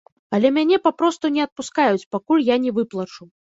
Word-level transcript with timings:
Але 0.37 0.47
мяне 0.55 0.79
папросту 0.85 1.31
не 1.35 1.45
адпускаюць, 1.47 2.09
пакуль 2.17 2.45
я 2.53 2.59
не 2.67 2.77
выплачу. 2.81 3.33